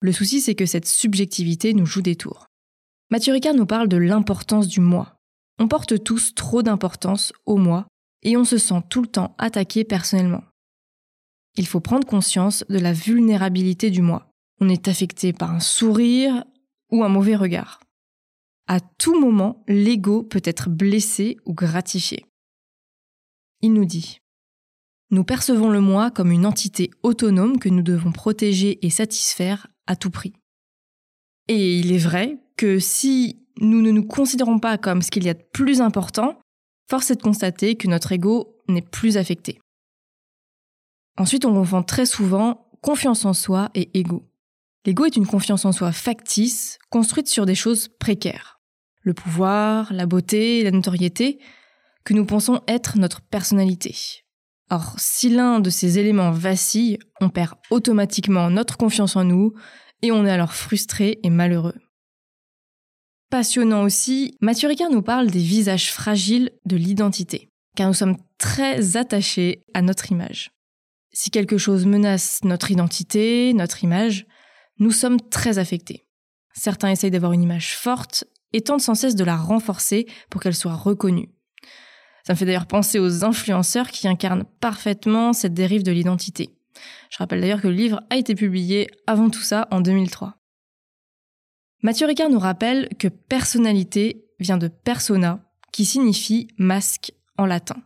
Le 0.00 0.12
souci, 0.12 0.40
c'est 0.40 0.54
que 0.54 0.64
cette 0.64 0.86
subjectivité 0.86 1.74
nous 1.74 1.84
joue 1.84 2.00
des 2.00 2.16
tours. 2.16 2.46
Mathieu 3.10 3.38
nous 3.54 3.66
parle 3.66 3.88
de 3.88 3.98
l'importance 3.98 4.66
du 4.66 4.80
moi. 4.80 5.18
On 5.58 5.68
porte 5.68 6.02
tous 6.02 6.34
trop 6.34 6.62
d'importance 6.62 7.34
au 7.44 7.58
moi, 7.58 7.86
et 8.22 8.38
on 8.38 8.44
se 8.44 8.56
sent 8.56 8.80
tout 8.88 9.02
le 9.02 9.08
temps 9.08 9.34
attaqué 9.36 9.84
personnellement. 9.84 10.42
Il 11.56 11.66
faut 11.66 11.80
prendre 11.80 12.06
conscience 12.06 12.64
de 12.68 12.78
la 12.78 12.92
vulnérabilité 12.92 13.90
du 13.90 14.02
moi. 14.02 14.30
On 14.60 14.68
est 14.68 14.88
affecté 14.88 15.32
par 15.32 15.52
un 15.52 15.60
sourire 15.60 16.44
ou 16.90 17.04
un 17.04 17.08
mauvais 17.08 17.36
regard. 17.36 17.80
À 18.66 18.80
tout 18.80 19.18
moment, 19.20 19.62
l'ego 19.68 20.22
peut 20.22 20.42
être 20.44 20.70
blessé 20.70 21.36
ou 21.44 21.54
gratifié. 21.54 22.24
Il 23.60 23.72
nous 23.72 23.84
dit 23.84 24.18
Nous 25.10 25.24
percevons 25.24 25.70
le 25.70 25.80
moi 25.80 26.10
comme 26.10 26.30
une 26.30 26.46
entité 26.46 26.90
autonome 27.02 27.58
que 27.58 27.68
nous 27.68 27.82
devons 27.82 28.12
protéger 28.12 28.84
et 28.84 28.90
satisfaire 28.90 29.68
à 29.86 29.96
tout 29.96 30.10
prix. 30.10 30.32
Et 31.48 31.78
il 31.78 31.92
est 31.92 31.98
vrai 31.98 32.38
que 32.56 32.78
si 32.78 33.46
nous 33.60 33.82
ne 33.82 33.90
nous 33.90 34.04
considérons 34.04 34.58
pas 34.58 34.78
comme 34.78 35.02
ce 35.02 35.10
qu'il 35.10 35.24
y 35.24 35.28
a 35.28 35.34
de 35.34 35.44
plus 35.52 35.80
important, 35.80 36.38
force 36.90 37.10
est 37.10 37.16
de 37.16 37.22
constater 37.22 37.76
que 37.76 37.88
notre 37.88 38.12
ego 38.12 38.56
n'est 38.68 38.82
plus 38.82 39.16
affecté. 39.16 39.60
Ensuite, 41.16 41.44
on 41.44 41.54
confond 41.54 41.82
très 41.82 42.06
souvent 42.06 42.66
confiance 42.82 43.24
en 43.24 43.32
soi 43.32 43.70
et 43.74 43.90
ego. 43.98 44.28
L'ego 44.84 45.06
est 45.06 45.16
une 45.16 45.26
confiance 45.26 45.64
en 45.64 45.72
soi 45.72 45.92
factice, 45.92 46.78
construite 46.90 47.28
sur 47.28 47.46
des 47.46 47.54
choses 47.54 47.88
précaires. 47.88 48.60
Le 49.02 49.14
pouvoir, 49.14 49.92
la 49.92 50.06
beauté, 50.06 50.62
la 50.62 50.70
notoriété, 50.70 51.38
que 52.04 52.14
nous 52.14 52.26
pensons 52.26 52.60
être 52.68 52.98
notre 52.98 53.22
personnalité. 53.22 53.96
Or, 54.70 54.94
si 54.98 55.30
l'un 55.30 55.60
de 55.60 55.70
ces 55.70 55.98
éléments 55.98 56.30
vacille, 56.30 56.98
on 57.20 57.28
perd 57.28 57.54
automatiquement 57.70 58.50
notre 58.50 58.76
confiance 58.76 59.16
en 59.16 59.24
nous 59.24 59.52
et 60.02 60.12
on 60.12 60.26
est 60.26 60.30
alors 60.30 60.52
frustré 60.52 61.18
et 61.22 61.30
malheureux. 61.30 61.76
Passionnant 63.30 63.82
aussi, 63.82 64.36
Mathieu 64.40 64.70
nous 64.90 65.02
parle 65.02 65.30
des 65.30 65.40
visages 65.40 65.90
fragiles 65.90 66.50
de 66.66 66.76
l'identité, 66.76 67.48
car 67.74 67.88
nous 67.88 67.94
sommes 67.94 68.16
très 68.38 68.96
attachés 68.96 69.64
à 69.72 69.82
notre 69.82 70.12
image. 70.12 70.50
Si 71.14 71.30
quelque 71.30 71.58
chose 71.58 71.86
menace 71.86 72.40
notre 72.42 72.72
identité, 72.72 73.54
notre 73.54 73.84
image, 73.84 74.26
nous 74.80 74.90
sommes 74.90 75.20
très 75.20 75.58
affectés. 75.58 76.06
Certains 76.54 76.90
essayent 76.90 77.12
d'avoir 77.12 77.32
une 77.32 77.42
image 77.42 77.76
forte 77.76 78.24
et 78.52 78.62
tentent 78.62 78.80
sans 78.80 78.96
cesse 78.96 79.14
de 79.14 79.22
la 79.22 79.36
renforcer 79.36 80.06
pour 80.28 80.42
qu'elle 80.42 80.56
soit 80.56 80.74
reconnue. 80.74 81.30
Ça 82.26 82.32
me 82.32 82.36
fait 82.36 82.44
d'ailleurs 82.44 82.66
penser 82.66 82.98
aux 82.98 83.24
influenceurs 83.24 83.92
qui 83.92 84.08
incarnent 84.08 84.44
parfaitement 84.60 85.32
cette 85.32 85.54
dérive 85.54 85.84
de 85.84 85.92
l'identité. 85.92 86.56
Je 87.10 87.18
rappelle 87.18 87.40
d'ailleurs 87.40 87.62
que 87.62 87.68
le 87.68 87.74
livre 87.74 88.02
a 88.10 88.16
été 88.16 88.34
publié 88.34 88.88
avant 89.06 89.30
tout 89.30 89.42
ça 89.42 89.68
en 89.70 89.80
2003. 89.80 90.36
Mathieu 91.82 92.08
Ricard 92.08 92.30
nous 92.30 92.40
rappelle 92.40 92.88
que 92.98 93.06
personnalité 93.06 94.24
vient 94.40 94.56
de 94.56 94.68
persona, 94.68 95.44
qui 95.70 95.84
signifie 95.84 96.48
masque 96.58 97.12
en 97.38 97.46
latin. 97.46 97.76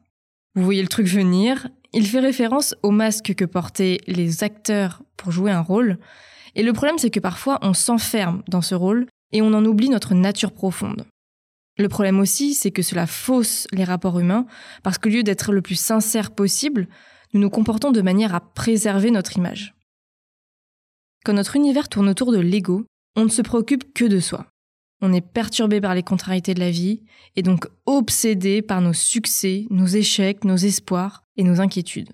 Vous 0.54 0.64
voyez 0.64 0.82
le 0.82 0.88
truc 0.88 1.06
venir, 1.06 1.68
il 1.92 2.06
fait 2.06 2.20
référence 2.20 2.74
au 2.82 2.90
masque 2.90 3.34
que 3.34 3.44
portaient 3.44 3.98
les 4.06 4.44
acteurs 4.44 5.02
pour 5.16 5.32
jouer 5.32 5.50
un 5.50 5.60
rôle, 5.60 5.98
et 6.54 6.62
le 6.62 6.72
problème 6.72 6.98
c'est 6.98 7.10
que 7.10 7.20
parfois 7.20 7.58
on 7.62 7.74
s'enferme 7.74 8.42
dans 8.48 8.62
ce 8.62 8.74
rôle 8.74 9.06
et 9.32 9.42
on 9.42 9.54
en 9.54 9.64
oublie 9.64 9.88
notre 9.88 10.14
nature 10.14 10.52
profonde. 10.52 11.04
Le 11.78 11.88
problème 11.88 12.18
aussi, 12.18 12.54
c'est 12.54 12.72
que 12.72 12.82
cela 12.82 13.06
fausse 13.06 13.68
les 13.72 13.84
rapports 13.84 14.18
humains, 14.18 14.46
parce 14.82 14.98
qu'au 14.98 15.10
lieu 15.10 15.22
d'être 15.22 15.52
le 15.52 15.62
plus 15.62 15.78
sincère 15.78 16.32
possible, 16.32 16.88
nous 17.32 17.40
nous 17.40 17.50
comportons 17.50 17.92
de 17.92 18.02
manière 18.02 18.34
à 18.34 18.40
préserver 18.40 19.12
notre 19.12 19.36
image. 19.36 19.74
Quand 21.24 21.34
notre 21.34 21.54
univers 21.54 21.88
tourne 21.88 22.08
autour 22.08 22.32
de 22.32 22.38
l'ego, 22.38 22.84
on 23.14 23.24
ne 23.24 23.28
se 23.28 23.42
préoccupe 23.42 23.92
que 23.94 24.04
de 24.04 24.18
soi. 24.18 24.46
On 25.00 25.12
est 25.12 25.20
perturbé 25.20 25.80
par 25.80 25.94
les 25.94 26.02
contrariétés 26.02 26.54
de 26.54 26.60
la 26.60 26.70
vie 26.70 27.04
et 27.36 27.42
donc 27.42 27.68
obsédé 27.86 28.62
par 28.62 28.80
nos 28.80 28.92
succès, 28.92 29.66
nos 29.70 29.86
échecs, 29.86 30.44
nos 30.44 30.56
espoirs 30.56 31.22
et 31.38 31.44
nos 31.44 31.62
inquiétudes. 31.62 32.12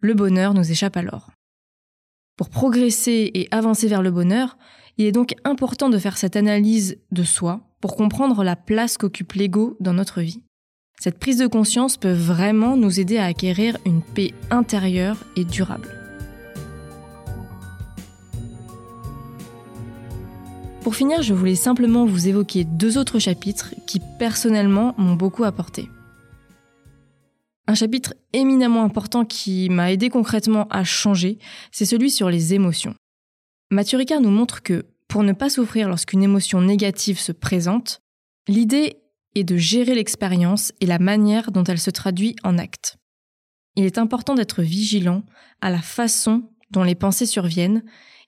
Le 0.00 0.14
bonheur 0.14 0.54
nous 0.54 0.70
échappe 0.70 0.96
alors. 0.96 1.32
Pour 2.36 2.50
progresser 2.50 3.30
et 3.34 3.48
avancer 3.50 3.88
vers 3.88 4.02
le 4.02 4.10
bonheur, 4.10 4.56
il 4.98 5.06
est 5.06 5.12
donc 5.12 5.34
important 5.44 5.88
de 5.88 5.98
faire 5.98 6.18
cette 6.18 6.36
analyse 6.36 6.98
de 7.10 7.24
soi 7.24 7.60
pour 7.80 7.96
comprendre 7.96 8.44
la 8.44 8.56
place 8.56 8.98
qu'occupe 8.98 9.32
l'ego 9.32 9.76
dans 9.80 9.94
notre 9.94 10.20
vie. 10.20 10.42
Cette 11.00 11.18
prise 11.18 11.38
de 11.38 11.46
conscience 11.46 11.96
peut 11.96 12.12
vraiment 12.12 12.76
nous 12.76 13.00
aider 13.00 13.18
à 13.18 13.26
acquérir 13.26 13.76
une 13.84 14.02
paix 14.02 14.32
intérieure 14.50 15.24
et 15.36 15.44
durable. 15.44 15.88
Pour 20.82 20.94
finir, 20.94 21.20
je 21.20 21.34
voulais 21.34 21.56
simplement 21.56 22.06
vous 22.06 22.28
évoquer 22.28 22.64
deux 22.64 22.96
autres 22.96 23.18
chapitres 23.18 23.74
qui 23.86 24.00
personnellement 24.18 24.94
m'ont 24.96 25.16
beaucoup 25.16 25.44
apporté. 25.44 25.90
Un 27.66 27.74
chapitre 27.74 28.14
éminemment 28.32 28.84
important 28.84 29.24
qui 29.24 29.68
m'a 29.70 29.92
aidé 29.92 30.08
concrètement 30.08 30.68
à 30.68 30.84
changer, 30.84 31.38
c'est 31.72 31.84
celui 31.84 32.10
sur 32.10 32.30
les 32.30 32.54
émotions. 32.54 32.94
Mathieu 33.70 33.98
Ricard 33.98 34.20
nous 34.20 34.30
montre 34.30 34.62
que, 34.62 34.86
pour 35.08 35.24
ne 35.24 35.32
pas 35.32 35.50
souffrir 35.50 35.88
lorsqu'une 35.88 36.22
émotion 36.22 36.60
négative 36.60 37.18
se 37.18 37.32
présente, 37.32 38.00
l'idée 38.46 38.98
est 39.34 39.44
de 39.44 39.56
gérer 39.56 39.94
l'expérience 39.94 40.72
et 40.80 40.86
la 40.86 41.00
manière 41.00 41.50
dont 41.50 41.64
elle 41.64 41.80
se 41.80 41.90
traduit 41.90 42.36
en 42.44 42.56
actes. 42.58 42.96
Il 43.74 43.84
est 43.84 43.98
important 43.98 44.34
d'être 44.34 44.62
vigilant 44.62 45.24
à 45.60 45.70
la 45.70 45.82
façon 45.82 46.50
dont 46.70 46.84
les 46.84 46.94
pensées 46.94 47.26
surviennent 47.26 47.82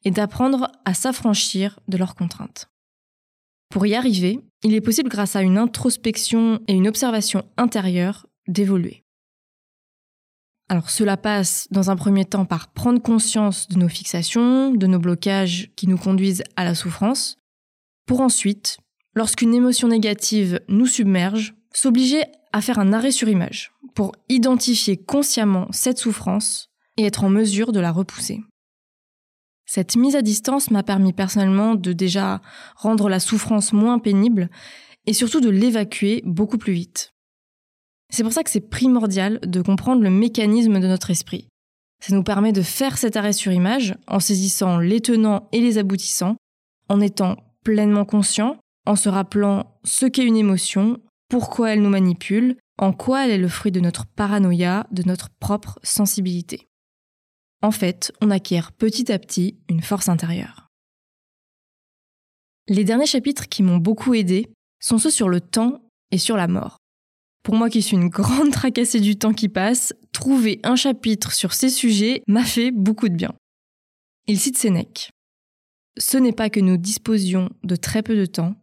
et 0.04 0.10
d'apprendre 0.10 0.70
à 0.84 0.94
s'affranchir 0.94 1.78
de 1.88 1.96
leurs 1.96 2.14
contraintes. 2.14 2.68
Pour 3.70 3.86
y 3.86 3.94
arriver, 3.94 4.40
il 4.64 4.74
est 4.74 4.80
possible 4.80 5.10
grâce 5.10 5.36
à 5.36 5.42
une 5.42 5.58
introspection 5.58 6.60
et 6.66 6.72
une 6.72 6.88
observation 6.88 7.44
intérieure 7.56 8.26
d'évoluer. 8.46 9.04
Alors 10.68 10.90
cela 10.90 11.16
passe 11.16 11.66
dans 11.70 11.90
un 11.90 11.96
premier 11.96 12.26
temps 12.26 12.44
par 12.44 12.68
prendre 12.68 13.00
conscience 13.00 13.68
de 13.68 13.78
nos 13.78 13.88
fixations, 13.88 14.72
de 14.72 14.86
nos 14.86 14.98
blocages 14.98 15.70
qui 15.76 15.86
nous 15.86 15.96
conduisent 15.96 16.44
à 16.56 16.64
la 16.64 16.74
souffrance, 16.74 17.38
pour 18.06 18.20
ensuite, 18.20 18.78
lorsqu'une 19.14 19.54
émotion 19.54 19.88
négative 19.88 20.60
nous 20.68 20.86
submerge, 20.86 21.54
s'obliger 21.72 22.22
à 22.52 22.60
faire 22.60 22.78
un 22.78 22.92
arrêt 22.92 23.12
sur 23.12 23.28
image 23.28 23.72
pour 23.94 24.12
identifier 24.28 24.96
consciemment 24.96 25.68
cette 25.70 25.98
souffrance 25.98 26.68
et 26.96 27.04
être 27.04 27.24
en 27.24 27.30
mesure 27.30 27.72
de 27.72 27.80
la 27.80 27.92
repousser. 27.92 28.40
Cette 29.66 29.96
mise 29.96 30.16
à 30.16 30.22
distance 30.22 30.70
m'a 30.70 30.82
permis 30.82 31.12
personnellement 31.12 31.74
de 31.74 31.92
déjà 31.92 32.40
rendre 32.76 33.08
la 33.08 33.20
souffrance 33.20 33.72
moins 33.72 33.98
pénible 33.98 34.50
et 35.06 35.12
surtout 35.12 35.40
de 35.40 35.50
l'évacuer 35.50 36.22
beaucoup 36.24 36.58
plus 36.58 36.72
vite. 36.72 37.12
C'est 38.10 38.22
pour 38.22 38.32
ça 38.32 38.42
que 38.42 38.50
c'est 38.50 38.68
primordial 38.68 39.38
de 39.42 39.60
comprendre 39.60 40.02
le 40.02 40.10
mécanisme 40.10 40.80
de 40.80 40.86
notre 40.86 41.10
esprit. 41.10 41.48
Ça 42.00 42.14
nous 42.14 42.22
permet 42.22 42.52
de 42.52 42.62
faire 42.62 42.96
cet 42.96 43.16
arrêt 43.16 43.32
sur 43.32 43.52
image 43.52 43.94
en 44.06 44.20
saisissant 44.20 44.78
les 44.78 45.00
tenants 45.00 45.48
et 45.52 45.60
les 45.60 45.78
aboutissants, 45.78 46.36
en 46.88 47.00
étant 47.00 47.36
pleinement 47.64 48.04
conscient, 48.04 48.56
en 48.86 48.96
se 48.96 49.08
rappelant 49.08 49.78
ce 49.84 50.06
qu'est 50.06 50.24
une 50.24 50.36
émotion, 50.36 50.98
pourquoi 51.28 51.72
elle 51.72 51.82
nous 51.82 51.90
manipule, 51.90 52.56
en 52.78 52.92
quoi 52.92 53.24
elle 53.24 53.32
est 53.32 53.38
le 53.38 53.48
fruit 53.48 53.72
de 53.72 53.80
notre 53.80 54.06
paranoïa, 54.06 54.86
de 54.92 55.02
notre 55.02 55.28
propre 55.40 55.78
sensibilité. 55.82 56.68
En 57.60 57.72
fait, 57.72 58.12
on 58.22 58.30
acquiert 58.30 58.72
petit 58.72 59.10
à 59.12 59.18
petit 59.18 59.58
une 59.68 59.82
force 59.82 60.08
intérieure. 60.08 60.68
Les 62.68 62.84
derniers 62.84 63.06
chapitres 63.06 63.48
qui 63.48 63.62
m'ont 63.62 63.78
beaucoup 63.78 64.14
aidé 64.14 64.48
sont 64.80 64.98
ceux 64.98 65.10
sur 65.10 65.28
le 65.28 65.40
temps 65.40 65.82
et 66.12 66.18
sur 66.18 66.36
la 66.36 66.46
mort. 66.46 66.78
Pour 67.48 67.56
moi 67.56 67.70
qui 67.70 67.80
suis 67.80 67.96
une 67.96 68.10
grande 68.10 68.50
tracassée 68.52 69.00
du 69.00 69.16
temps 69.16 69.32
qui 69.32 69.48
passe, 69.48 69.94
trouver 70.12 70.60
un 70.64 70.76
chapitre 70.76 71.32
sur 71.32 71.54
ces 71.54 71.70
sujets 71.70 72.22
m'a 72.26 72.44
fait 72.44 72.70
beaucoup 72.70 73.08
de 73.08 73.14
bien. 73.14 73.32
Il 74.26 74.38
cite 74.38 74.58
Sénèque. 74.58 75.08
Ce 75.96 76.18
n'est 76.18 76.34
pas 76.34 76.50
que 76.50 76.60
nous 76.60 76.76
disposions 76.76 77.48
de 77.64 77.74
très 77.74 78.02
peu 78.02 78.16
de 78.16 78.26
temps, 78.26 78.54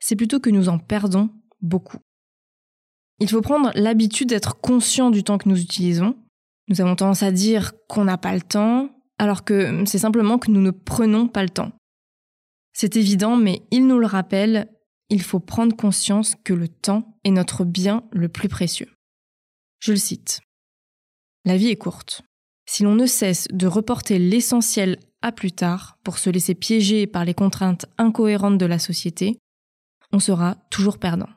c'est 0.00 0.16
plutôt 0.16 0.40
que 0.40 0.48
nous 0.48 0.70
en 0.70 0.78
perdons 0.78 1.28
beaucoup. 1.60 1.98
Il 3.18 3.28
faut 3.28 3.42
prendre 3.42 3.70
l'habitude 3.74 4.30
d'être 4.30 4.58
conscient 4.62 5.10
du 5.10 5.22
temps 5.22 5.36
que 5.36 5.50
nous 5.50 5.60
utilisons. 5.60 6.16
Nous 6.68 6.80
avons 6.80 6.96
tendance 6.96 7.22
à 7.22 7.32
dire 7.32 7.74
qu'on 7.86 8.04
n'a 8.04 8.16
pas 8.16 8.34
le 8.34 8.40
temps, 8.40 8.88
alors 9.18 9.44
que 9.44 9.84
c'est 9.84 9.98
simplement 9.98 10.38
que 10.38 10.50
nous 10.50 10.62
ne 10.62 10.70
prenons 10.70 11.28
pas 11.28 11.42
le 11.42 11.50
temps. 11.50 11.72
C'est 12.72 12.96
évident, 12.96 13.36
mais 13.36 13.60
il 13.70 13.86
nous 13.86 13.98
le 13.98 14.06
rappelle, 14.06 14.70
il 15.12 15.20
faut 15.20 15.40
prendre 15.40 15.76
conscience 15.76 16.36
que 16.42 16.54
le 16.54 16.68
temps 16.68 17.18
est 17.22 17.30
notre 17.30 17.66
bien 17.66 18.02
le 18.12 18.30
plus 18.30 18.48
précieux. 18.48 18.88
Je 19.78 19.92
le 19.92 19.98
cite. 19.98 20.40
La 21.44 21.58
vie 21.58 21.68
est 21.68 21.76
courte. 21.76 22.22
Si 22.66 22.82
l'on 22.82 22.94
ne 22.94 23.04
cesse 23.04 23.46
de 23.52 23.66
reporter 23.66 24.18
l'essentiel 24.18 24.98
à 25.20 25.30
plus 25.30 25.52
tard 25.52 25.98
pour 26.02 26.16
se 26.16 26.30
laisser 26.30 26.54
piéger 26.54 27.06
par 27.06 27.26
les 27.26 27.34
contraintes 27.34 27.84
incohérentes 27.98 28.56
de 28.56 28.64
la 28.64 28.78
société, 28.78 29.36
on 30.12 30.18
sera 30.18 30.56
toujours 30.70 30.96
perdant. 30.96 31.28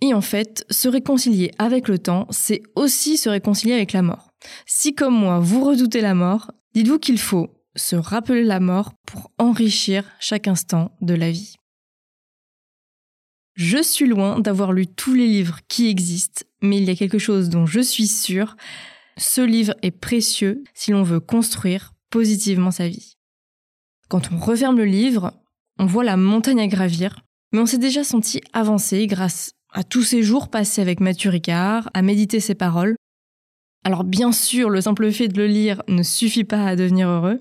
Et 0.00 0.12
en 0.12 0.20
fait, 0.20 0.66
se 0.70 0.88
réconcilier 0.88 1.52
avec 1.58 1.86
le 1.86 2.00
temps, 2.00 2.26
c'est 2.30 2.62
aussi 2.74 3.16
se 3.16 3.28
réconcilier 3.28 3.74
avec 3.74 3.92
la 3.92 4.02
mort. 4.02 4.30
Si 4.66 4.96
comme 4.96 5.14
moi, 5.14 5.38
vous 5.38 5.62
redoutez 5.62 6.00
la 6.00 6.14
mort, 6.14 6.50
dites-vous 6.74 6.98
qu'il 6.98 7.20
faut 7.20 7.48
se 7.76 7.94
rappeler 7.94 8.42
la 8.42 8.58
mort 8.58 8.92
pour 9.06 9.30
enrichir 9.38 10.04
chaque 10.18 10.48
instant 10.48 10.90
de 11.00 11.14
la 11.14 11.30
vie. 11.30 11.59
Je 13.54 13.82
suis 13.82 14.06
loin 14.06 14.38
d'avoir 14.38 14.72
lu 14.72 14.86
tous 14.86 15.14
les 15.14 15.26
livres 15.26 15.58
qui 15.68 15.88
existent, 15.88 16.44
mais 16.62 16.78
il 16.78 16.84
y 16.84 16.90
a 16.90 16.94
quelque 16.94 17.18
chose 17.18 17.48
dont 17.48 17.66
je 17.66 17.80
suis 17.80 18.06
sûre. 18.06 18.56
Ce 19.16 19.40
livre 19.40 19.74
est 19.82 19.90
précieux 19.90 20.64
si 20.74 20.92
l'on 20.92 21.02
veut 21.02 21.20
construire 21.20 21.92
positivement 22.10 22.70
sa 22.70 22.88
vie. 22.88 23.16
Quand 24.08 24.32
on 24.32 24.38
referme 24.38 24.76
le 24.76 24.84
livre, 24.84 25.32
on 25.78 25.86
voit 25.86 26.04
la 26.04 26.16
montagne 26.16 26.60
à 26.60 26.66
gravir, 26.66 27.20
mais 27.52 27.60
on 27.60 27.66
s'est 27.66 27.78
déjà 27.78 28.04
senti 28.04 28.40
avancer 28.52 29.06
grâce 29.06 29.52
à 29.72 29.84
tous 29.84 30.02
ces 30.02 30.22
jours 30.22 30.48
passés 30.48 30.82
avec 30.82 31.00
Mathieu 31.00 31.30
Ricard, 31.30 31.90
à 31.94 32.02
méditer 32.02 32.40
ses 32.40 32.54
paroles. 32.54 32.96
Alors 33.84 34.04
bien 34.04 34.32
sûr, 34.32 34.68
le 34.68 34.80
simple 34.80 35.10
fait 35.12 35.28
de 35.28 35.38
le 35.38 35.46
lire 35.46 35.82
ne 35.88 36.02
suffit 36.02 36.44
pas 36.44 36.64
à 36.66 36.76
devenir 36.76 37.08
heureux. 37.08 37.40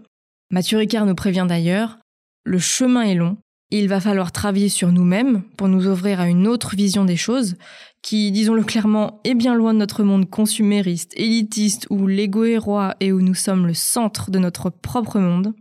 Mathieu 0.51 0.77
Ricard 0.77 1.05
nous 1.05 1.15
prévient 1.15 1.45
d'ailleurs, 1.47 1.97
le 2.43 2.59
chemin 2.59 3.01
est 3.01 3.15
long, 3.15 3.37
il 3.71 3.87
va 3.87 3.99
falloir 3.99 4.31
travailler 4.31 4.69
sur 4.69 4.91
nous-mêmes 4.91 5.43
pour 5.57 5.67
nous 5.67 5.87
ouvrir 5.87 6.19
à 6.19 6.27
une 6.27 6.47
autre 6.47 6.75
vision 6.75 7.05
des 7.05 7.17
choses, 7.17 7.55
qui, 8.01 8.31
disons-le 8.31 8.63
clairement, 8.63 9.19
est 9.23 9.35
bien 9.35 9.53
loin 9.53 9.73
de 9.73 9.79
notre 9.79 10.03
monde 10.03 10.29
consumériste, 10.29 11.13
élitiste, 11.15 11.85
où 11.89 12.07
l'ego 12.07 12.45
est 12.45 12.57
roi 12.57 12.95
et 12.99 13.11
où 13.11 13.21
nous 13.21 13.35
sommes 13.35 13.67
le 13.67 13.73
centre 13.73 14.31
de 14.31 14.39
notre 14.39 14.69
propre 14.69 15.19
monde. 15.19 15.53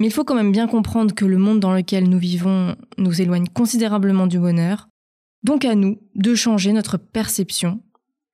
Mais 0.00 0.06
il 0.06 0.12
faut 0.12 0.24
quand 0.24 0.34
même 0.34 0.52
bien 0.52 0.66
comprendre 0.66 1.14
que 1.14 1.24
le 1.24 1.38
monde 1.38 1.60
dans 1.60 1.72
lequel 1.72 2.08
nous 2.08 2.18
vivons 2.18 2.74
nous 2.98 3.20
éloigne 3.20 3.46
considérablement 3.46 4.26
du 4.26 4.40
bonheur, 4.40 4.88
donc 5.44 5.64
à 5.64 5.76
nous 5.76 6.00
de 6.16 6.34
changer 6.34 6.72
notre 6.72 6.96
perception, 6.96 7.80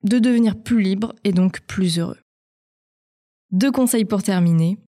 de 0.04 0.18
devenir 0.18 0.56
plus 0.56 0.80
libre 0.80 1.14
et 1.24 1.32
donc 1.32 1.60
plus 1.66 1.98
heureux. 1.98 2.18
Deux 3.50 3.72
conseils 3.72 4.06
pour 4.06 4.22
terminer. 4.22 4.78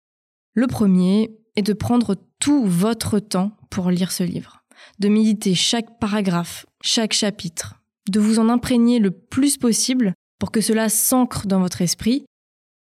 Le 0.54 0.66
premier 0.66 1.36
est 1.56 1.62
de 1.62 1.72
prendre 1.72 2.16
tout 2.42 2.64
votre 2.66 3.20
temps 3.20 3.52
pour 3.70 3.92
lire 3.92 4.10
ce 4.10 4.24
livre, 4.24 4.64
de 4.98 5.06
méditer 5.08 5.54
chaque 5.54 6.00
paragraphe, 6.00 6.66
chaque 6.82 7.12
chapitre, 7.12 7.80
de 8.10 8.18
vous 8.18 8.40
en 8.40 8.48
imprégner 8.48 8.98
le 8.98 9.12
plus 9.12 9.56
possible 9.56 10.12
pour 10.40 10.50
que 10.50 10.60
cela 10.60 10.88
s'ancre 10.88 11.46
dans 11.46 11.60
votre 11.60 11.82
esprit, 11.82 12.24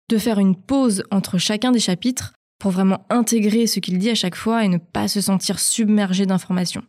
de 0.07 0.19
faire 0.19 0.37
une 0.37 0.55
pause 0.55 1.03
entre 1.09 1.39
chacun 1.39 1.71
des 1.71 1.79
chapitres 1.79 2.33
pour 2.59 2.69
vraiment 2.69 3.07
intégrer 3.09 3.65
ce 3.65 3.79
qu'il 3.79 3.97
dit 3.97 4.11
à 4.11 4.15
chaque 4.15 4.35
fois 4.35 4.63
et 4.63 4.67
ne 4.67 4.77
pas 4.77 5.07
se 5.07 5.19
sentir 5.19 5.59
submergé 5.59 6.27
d'informations. 6.27 6.83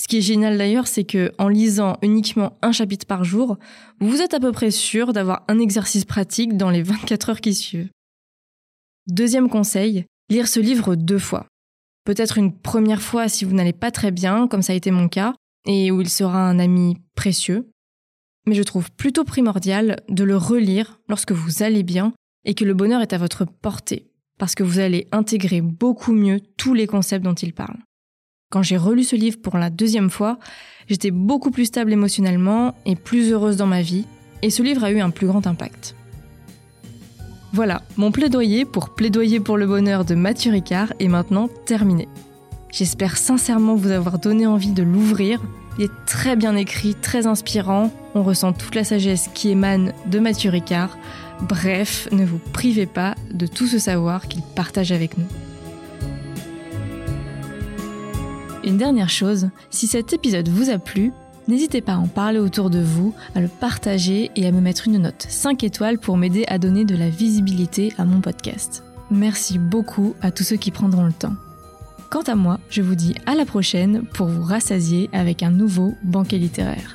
Ce 0.00 0.06
qui 0.06 0.18
est 0.18 0.22
génial 0.22 0.58
d'ailleurs, 0.58 0.86
c'est 0.86 1.02
que 1.02 1.32
en 1.38 1.48
lisant 1.48 1.98
uniquement 2.02 2.56
un 2.62 2.70
chapitre 2.70 3.04
par 3.04 3.24
jour, 3.24 3.58
vous 3.98 4.22
êtes 4.22 4.34
à 4.34 4.38
peu 4.38 4.52
près 4.52 4.70
sûr 4.70 5.12
d'avoir 5.12 5.42
un 5.48 5.58
exercice 5.58 6.04
pratique 6.04 6.56
dans 6.56 6.70
les 6.70 6.82
24 6.84 7.30
heures 7.30 7.40
qui 7.40 7.52
suivent. 7.52 7.90
Deuxième 9.08 9.48
conseil, 9.48 10.04
lire 10.28 10.46
ce 10.46 10.60
livre 10.60 10.94
deux 10.94 11.18
fois. 11.18 11.49
Peut-être 12.10 12.38
une 12.38 12.52
première 12.52 13.02
fois 13.02 13.28
si 13.28 13.44
vous 13.44 13.54
n'allez 13.54 13.72
pas 13.72 13.92
très 13.92 14.10
bien, 14.10 14.48
comme 14.48 14.62
ça 14.62 14.72
a 14.72 14.76
été 14.76 14.90
mon 14.90 15.06
cas, 15.06 15.32
et 15.64 15.92
où 15.92 16.00
il 16.00 16.08
sera 16.08 16.42
un 16.42 16.58
ami 16.58 16.96
précieux. 17.14 17.70
Mais 18.48 18.56
je 18.56 18.64
trouve 18.64 18.90
plutôt 18.90 19.22
primordial 19.22 20.02
de 20.08 20.24
le 20.24 20.36
relire 20.36 20.98
lorsque 21.08 21.30
vous 21.30 21.62
allez 21.62 21.84
bien 21.84 22.12
et 22.44 22.54
que 22.54 22.64
le 22.64 22.74
bonheur 22.74 23.00
est 23.00 23.12
à 23.12 23.18
votre 23.18 23.44
portée, 23.44 24.10
parce 24.40 24.56
que 24.56 24.64
vous 24.64 24.80
allez 24.80 25.06
intégrer 25.12 25.60
beaucoup 25.60 26.10
mieux 26.10 26.40
tous 26.56 26.74
les 26.74 26.88
concepts 26.88 27.24
dont 27.24 27.34
il 27.34 27.52
parle. 27.52 27.76
Quand 28.50 28.64
j'ai 28.64 28.76
relu 28.76 29.04
ce 29.04 29.14
livre 29.14 29.40
pour 29.40 29.56
la 29.56 29.70
deuxième 29.70 30.10
fois, 30.10 30.40
j'étais 30.88 31.12
beaucoup 31.12 31.52
plus 31.52 31.66
stable 31.66 31.92
émotionnellement 31.92 32.74
et 32.86 32.96
plus 32.96 33.30
heureuse 33.30 33.56
dans 33.56 33.68
ma 33.68 33.82
vie, 33.82 34.04
et 34.42 34.50
ce 34.50 34.64
livre 34.64 34.82
a 34.82 34.90
eu 34.90 34.98
un 34.98 35.10
plus 35.10 35.28
grand 35.28 35.46
impact. 35.46 35.94
Voilà, 37.52 37.82
mon 37.96 38.12
plaidoyer 38.12 38.64
pour 38.64 38.90
plaidoyer 38.90 39.40
pour 39.40 39.58
le 39.58 39.66
bonheur 39.66 40.04
de 40.04 40.14
Mathieu 40.14 40.52
Ricard 40.52 40.92
est 41.00 41.08
maintenant 41.08 41.48
terminé. 41.66 42.08
J'espère 42.70 43.16
sincèrement 43.16 43.74
vous 43.74 43.90
avoir 43.90 44.20
donné 44.20 44.46
envie 44.46 44.70
de 44.70 44.84
l'ouvrir. 44.84 45.40
Il 45.76 45.84
est 45.84 46.06
très 46.06 46.36
bien 46.36 46.54
écrit, 46.54 46.94
très 46.94 47.26
inspirant, 47.26 47.90
on 48.14 48.22
ressent 48.22 48.52
toute 48.52 48.76
la 48.76 48.84
sagesse 48.84 49.30
qui 49.34 49.50
émane 49.50 49.92
de 50.06 50.20
Mathieu 50.20 50.50
Ricard. 50.50 50.96
Bref, 51.42 52.08
ne 52.12 52.24
vous 52.24 52.38
privez 52.52 52.86
pas 52.86 53.16
de 53.32 53.48
tout 53.48 53.66
ce 53.66 53.80
savoir 53.80 54.28
qu'il 54.28 54.42
partage 54.42 54.92
avec 54.92 55.18
nous. 55.18 55.26
Une 58.62 58.76
dernière 58.76 59.10
chose, 59.10 59.48
si 59.70 59.88
cet 59.88 60.12
épisode 60.12 60.48
vous 60.48 60.70
a 60.70 60.78
plu, 60.78 61.12
n'hésitez 61.50 61.80
pas 61.80 61.94
à 61.94 61.98
en 61.98 62.06
parler 62.06 62.38
autour 62.38 62.70
de 62.70 62.80
vous, 62.80 63.14
à 63.34 63.40
le 63.40 63.48
partager 63.48 64.30
et 64.36 64.46
à 64.46 64.52
me 64.52 64.60
mettre 64.60 64.86
une 64.86 64.98
note 64.98 65.26
5 65.28 65.64
étoiles 65.64 65.98
pour 65.98 66.16
m'aider 66.16 66.44
à 66.48 66.58
donner 66.58 66.84
de 66.84 66.96
la 66.96 67.10
visibilité 67.10 67.92
à 67.98 68.04
mon 68.04 68.20
podcast. 68.20 68.84
Merci 69.10 69.58
beaucoup 69.58 70.14
à 70.22 70.30
tous 70.30 70.44
ceux 70.44 70.56
qui 70.56 70.70
prendront 70.70 71.04
le 71.04 71.12
temps. 71.12 71.34
Quant 72.10 72.22
à 72.22 72.34
moi, 72.34 72.58
je 72.70 72.82
vous 72.82 72.94
dis 72.94 73.14
à 73.26 73.34
la 73.34 73.44
prochaine 73.44 74.04
pour 74.14 74.28
vous 74.28 74.42
rassasier 74.42 75.10
avec 75.12 75.42
un 75.42 75.50
nouveau 75.50 75.94
banquet 76.02 76.38
littéraire. 76.38 76.94